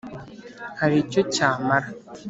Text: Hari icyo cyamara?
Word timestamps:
Hari 0.79 0.95
icyo 1.03 1.21
cyamara? 1.33 1.87